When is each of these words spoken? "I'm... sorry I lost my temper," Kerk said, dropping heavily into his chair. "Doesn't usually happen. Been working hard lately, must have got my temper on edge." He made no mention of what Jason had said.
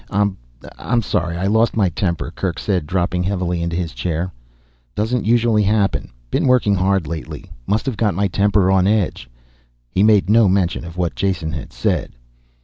"I'm... 0.09 1.03
sorry 1.03 1.37
I 1.37 1.45
lost 1.45 1.77
my 1.77 1.89
temper," 1.89 2.31
Kerk 2.31 2.57
said, 2.57 2.87
dropping 2.87 3.21
heavily 3.21 3.61
into 3.61 3.75
his 3.75 3.93
chair. 3.93 4.33
"Doesn't 4.95 5.27
usually 5.27 5.61
happen. 5.61 6.09
Been 6.31 6.47
working 6.47 6.73
hard 6.73 7.05
lately, 7.05 7.51
must 7.67 7.85
have 7.85 7.97
got 7.97 8.15
my 8.15 8.27
temper 8.27 8.71
on 8.71 8.87
edge." 8.87 9.29
He 9.91 10.01
made 10.01 10.27
no 10.27 10.49
mention 10.49 10.85
of 10.85 10.97
what 10.97 11.13
Jason 11.13 11.51
had 11.51 11.71
said. 11.71 12.13